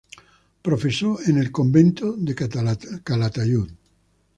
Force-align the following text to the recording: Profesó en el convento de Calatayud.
Profesó 0.63 1.19
en 1.27 1.37
el 1.37 1.51
convento 1.51 2.13
de 2.17 2.33
Calatayud. 3.03 3.69